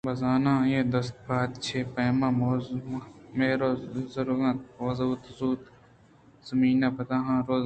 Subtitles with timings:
[0.07, 2.21] بہ زاں آئی ءِ دستءُ پاد چہ پیم
[3.37, 3.69] مُہرءُ
[4.13, 5.61] زِرٛنگ اَنتءُ زوت زُوت
[6.41, 7.59] ءَزِمینءَپتاہانءُ روگءَاَنت